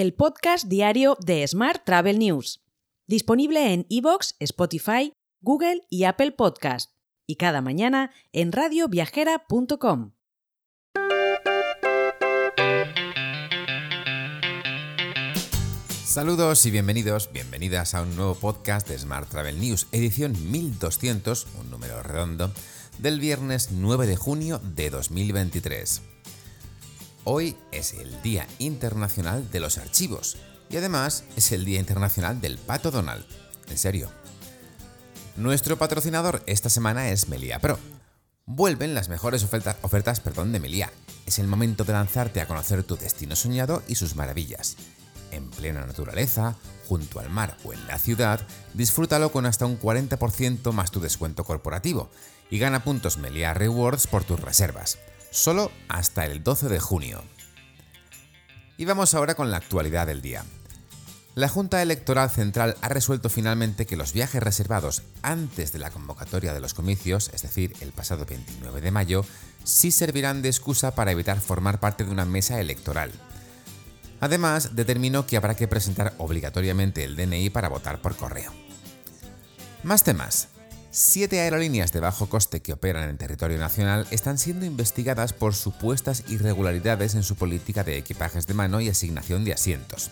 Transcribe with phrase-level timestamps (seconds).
[0.00, 2.64] el podcast diario de Smart Travel News,
[3.06, 6.92] disponible en iVoox, Spotify, Google y Apple Podcast,
[7.26, 10.12] y cada mañana en radioviajera.com.
[16.06, 21.70] Saludos y bienvenidos, bienvenidas a un nuevo podcast de Smart Travel News, edición 1200, un
[21.70, 22.50] número redondo,
[22.98, 26.09] del viernes 9 de junio de 2023.
[27.24, 30.38] Hoy es el Día Internacional de los Archivos
[30.70, 33.24] y además es el Día Internacional del Pato Donald.
[33.68, 34.10] En serio.
[35.36, 37.78] Nuestro patrocinador esta semana es Melia Pro.
[38.46, 40.90] Vuelven las mejores ofertas, perdón, de Melia.
[41.26, 44.76] Es el momento de lanzarte a conocer tu destino soñado y sus maravillas
[45.32, 46.56] en plena naturaleza,
[46.86, 48.40] junto al mar o en la ciudad,
[48.74, 52.10] disfrútalo con hasta un 40% más tu descuento corporativo
[52.50, 54.98] y gana puntos Melia Rewards por tus reservas,
[55.30, 57.22] solo hasta el 12 de junio.
[58.76, 60.44] Y vamos ahora con la actualidad del día.
[61.34, 66.52] La Junta Electoral Central ha resuelto finalmente que los viajes reservados antes de la convocatoria
[66.52, 69.24] de los comicios, es decir, el pasado 29 de mayo,
[69.62, 73.12] sí servirán de excusa para evitar formar parte de una mesa electoral.
[74.20, 78.52] Además, determinó que habrá que presentar obligatoriamente el DNI para votar por correo.
[79.82, 80.48] Más temas.
[80.92, 86.24] Siete aerolíneas de bajo coste que operan en territorio nacional están siendo investigadas por supuestas
[86.28, 90.10] irregularidades en su política de equipajes de mano y asignación de asientos.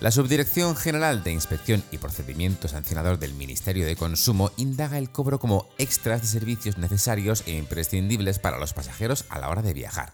[0.00, 5.38] La Subdirección General de Inspección y Procedimiento Sancionador del Ministerio de Consumo indaga el cobro
[5.38, 10.12] como extras de servicios necesarios e imprescindibles para los pasajeros a la hora de viajar.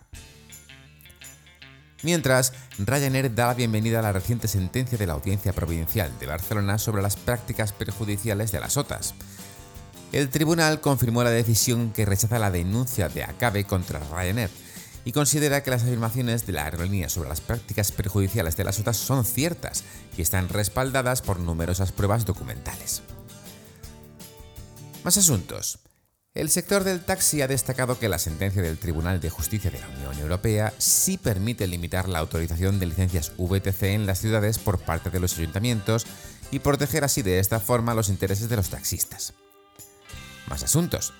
[2.03, 6.79] Mientras, Ryanair da la bienvenida a la reciente sentencia de la Audiencia Provincial de Barcelona
[6.79, 9.15] sobre las prácticas perjudiciales de las OTAs.
[10.13, 14.49] El tribunal confirmó la decisión que rechaza la denuncia de ACABE contra Ryanair
[15.05, 18.97] y considera que las afirmaciones de la aerolínea sobre las prácticas perjudiciales de las OTAs
[18.97, 19.83] son ciertas
[20.17, 23.03] y están respaldadas por numerosas pruebas documentales.
[25.03, 25.81] Más asuntos.
[26.38, 29.88] El sector del taxi ha destacado que la sentencia del Tribunal de Justicia de la
[29.88, 35.10] Unión Europea sí permite limitar la autorización de licencias VTC en las ciudades por parte
[35.10, 36.06] de los ayuntamientos
[36.53, 39.34] y proteger así de esta forma los intereses de los taxistas.
[40.47, 41.12] Más asuntos.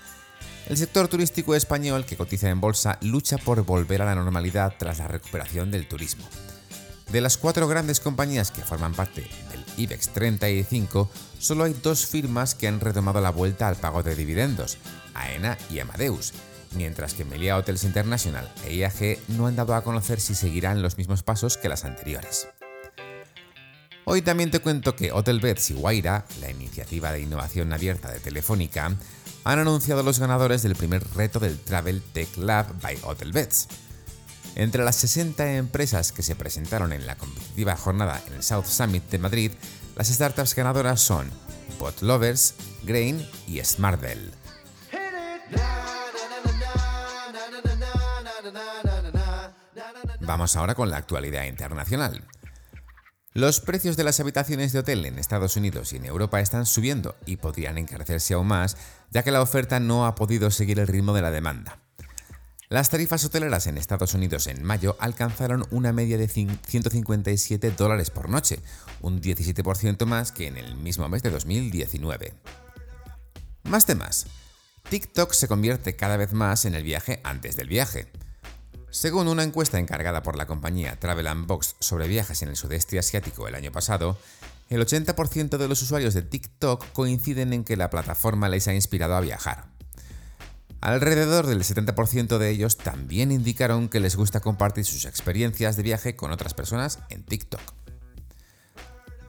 [0.69, 5.01] El sector turístico español que cotiza en bolsa lucha por volver a la normalidad tras
[5.01, 6.29] la recuperación del turismo.
[7.11, 12.55] De las cuatro grandes compañías que forman parte del IBEX 35, solo hay dos firmas
[12.55, 14.77] que han retomado la vuelta al pago de dividendos,
[15.15, 16.35] AENA y Amadeus,
[16.73, 20.99] mientras que Melia Hotels International e IAG no han dado a conocer si seguirán los
[20.99, 22.49] mismos pasos que las anteriores.
[24.05, 28.97] Hoy también te cuento que Hotelbeds y Guaira, la iniciativa de innovación abierta de Telefónica,
[29.45, 33.69] han anunciado los ganadores del primer reto del Travel Tech Lab by Hotelbeds.
[34.55, 39.09] Entre las 60 empresas que se presentaron en la competitiva jornada en el South Summit
[39.11, 39.53] de Madrid,
[39.97, 41.31] las startups ganadoras son
[41.79, 44.33] Botlovers, Grain y Smartbell.
[50.21, 52.23] Vamos ahora con la actualidad internacional.
[53.33, 57.17] Los precios de las habitaciones de hotel en Estados Unidos y en Europa están subiendo
[57.25, 58.77] y podrían encarecerse aún más,
[59.11, 61.88] ya que la oferta no ha podido seguir el ritmo de la demanda.
[62.71, 68.29] Las tarifas hoteleras en Estados Unidos en mayo alcanzaron una media de 157 dólares por
[68.29, 68.61] noche,
[69.01, 72.35] un 17% más que en el mismo mes de 2019.
[73.65, 74.27] Más temas.
[74.91, 78.13] TikTok se convierte cada vez más en el viaje antes del viaje.
[78.91, 83.49] Según una encuesta encargada por la compañía Travel Box sobre viajes en el sudeste asiático
[83.49, 84.19] el año pasado,
[84.69, 89.17] el 80% de los usuarios de TikTok coinciden en que la plataforma les ha inspirado
[89.17, 89.78] a viajar.
[90.81, 96.15] Alrededor del 70% de ellos también indicaron que les gusta compartir sus experiencias de viaje
[96.15, 97.61] con otras personas en TikTok.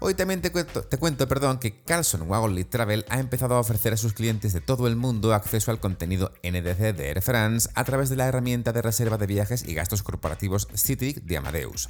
[0.02, 4.14] Hoy también te cuento, perdón, que Carlson Wagonlit Travel ha empezado a ofrecer a sus
[4.14, 8.16] clientes de todo el mundo acceso al contenido NDC de Air France a través de
[8.16, 11.90] la herramienta de reserva de viajes y gastos corporativos Citric de Amadeus.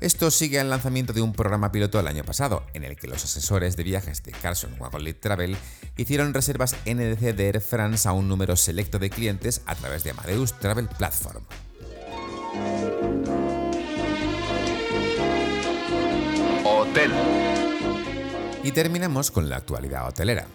[0.00, 3.22] Esto sigue al lanzamiento de un programa piloto el año pasado, en el que los
[3.22, 5.58] asesores de viajes de Carlson Wagonlit Travel
[5.98, 10.12] hicieron reservas NDC de Air France a un número selecto de clientes a través de
[10.12, 11.44] Amadeus Travel Platform.
[16.64, 17.12] Hotel.
[18.64, 20.46] Y terminamos con la actualidad hotelera.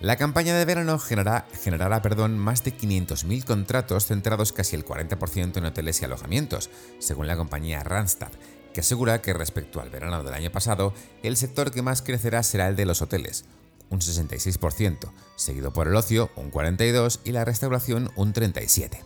[0.00, 5.56] La campaña de verano generará, generará perdón, más de 500.000 contratos centrados casi el 40%
[5.56, 6.70] en hoteles y alojamientos,
[7.00, 8.30] según la compañía Randstad,
[8.78, 10.94] que asegura que respecto al verano del año pasado,
[11.24, 13.44] el sector que más crecerá será el de los hoteles,
[13.90, 19.00] un 66%, seguido por el ocio, un 42% y la restauración, un 37%.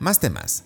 [0.00, 0.64] Más temas.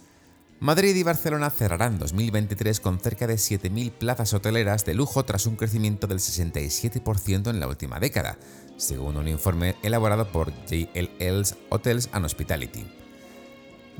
[0.58, 5.54] Madrid y Barcelona cerrarán 2023 con cerca de 7.000 plazas hoteleras de lujo tras un
[5.54, 8.36] crecimiento del 67% en la última década,
[8.78, 13.05] según un informe elaborado por JLL's Hotels and Hospitality.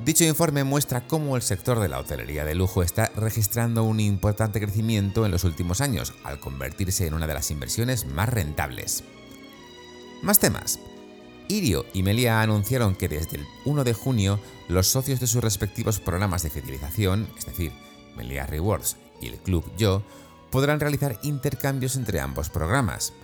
[0.04, 4.60] Dicho informe muestra cómo el sector de la hotelería de lujo está registrando un importante
[4.60, 9.04] crecimiento en los últimos años, al convertirse en una de las inversiones más rentables.
[10.22, 10.80] Más temas.
[11.48, 14.38] Irio y Melia anunciaron que desde el 1 de junio
[14.68, 17.72] los socios de sus respectivos programas de fidelización, es decir,
[18.16, 20.02] Melia Rewards y el Club Yo,
[20.50, 23.14] podrán realizar intercambios entre ambos programas.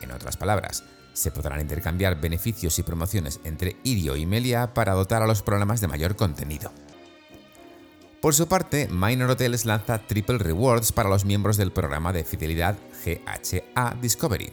[0.00, 0.82] En otras palabras,
[1.12, 5.80] se podrán intercambiar beneficios y promociones entre Irio y Melia para dotar a los programas
[5.80, 6.72] de mayor contenido.
[8.20, 12.78] Por su parte, Minor Hotels lanza Triple Rewards para los miembros del programa de fidelidad
[13.04, 14.52] GHA Discovery.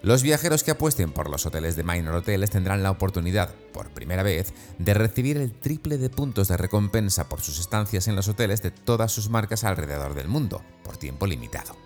[0.00, 4.22] Los viajeros que apuesten por los hoteles de Minor Hotels tendrán la oportunidad, por primera
[4.22, 8.62] vez, de recibir el triple de puntos de recompensa por sus estancias en los hoteles
[8.62, 11.76] de todas sus marcas alrededor del mundo, por tiempo limitado.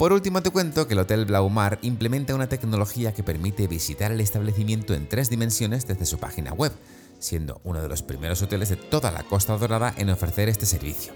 [0.00, 4.22] Por último te cuento que el Hotel Blaumar implementa una tecnología que permite visitar el
[4.22, 6.72] establecimiento en tres dimensiones desde su página web,
[7.18, 11.12] siendo uno de los primeros hoteles de toda la Costa Dorada en ofrecer este servicio.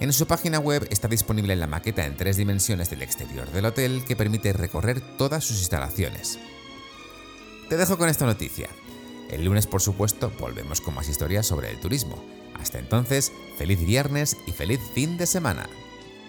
[0.00, 4.04] En su página web está disponible la maqueta en tres dimensiones del exterior del hotel
[4.06, 6.38] que permite recorrer todas sus instalaciones.
[7.68, 8.70] Te dejo con esta noticia.
[9.28, 12.24] El lunes, por supuesto, volvemos con más historias sobre el turismo.
[12.58, 15.68] Hasta entonces, feliz viernes y feliz fin de semana.